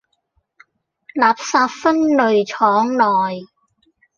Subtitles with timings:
[1.13, 3.45] 垃圾分類廠內